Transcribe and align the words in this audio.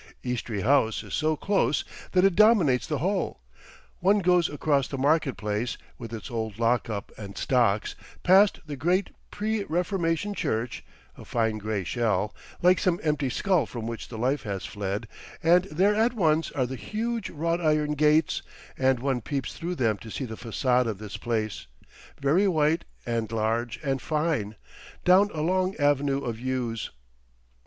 Eastry 0.23 0.61
House 0.61 1.03
is 1.03 1.13
so 1.13 1.35
close 1.35 1.85
that 2.13 2.25
it 2.25 2.35
dominates 2.35 2.87
the 2.87 2.97
whole; 2.97 3.39
one 3.99 4.17
goes 4.17 4.49
across 4.49 4.87
the 4.87 4.97
marketplace 4.97 5.77
(with 5.99 6.11
its 6.11 6.31
old 6.31 6.57
lock 6.57 6.89
up 6.89 7.11
and 7.19 7.37
stocks), 7.37 7.93
past 8.23 8.61
the 8.65 8.75
great 8.75 9.11
pre 9.29 9.63
reformation 9.65 10.33
church, 10.33 10.83
a 11.19 11.23
fine 11.23 11.59
grey 11.59 11.83
shell, 11.83 12.33
like 12.63 12.79
some 12.79 12.99
empty 13.03 13.29
skull 13.29 13.67
from 13.67 13.85
which 13.85 14.07
the 14.07 14.17
life 14.17 14.41
has 14.41 14.65
fled, 14.65 15.07
and 15.43 15.65
there 15.65 15.93
at 15.93 16.13
once 16.13 16.49
are 16.53 16.65
the 16.65 16.75
huge 16.75 17.29
wrought 17.29 17.61
iron 17.61 17.91
gates, 17.91 18.41
and 18.79 18.99
one 18.99 19.21
peeps 19.21 19.53
through 19.53 19.75
them 19.75 19.97
to 19.97 20.09
see 20.09 20.25
the 20.25 20.33
façade 20.35 20.87
of 20.87 20.97
this 20.97 21.15
place, 21.15 21.67
very 22.19 22.47
white 22.47 22.85
and 23.05 23.31
large 23.31 23.79
and 23.83 24.01
fine, 24.01 24.55
down 25.05 25.29
a 25.31 25.41
long 25.41 25.75
avenue 25.75 26.23
of 26.23 26.39
yews. 26.39 26.89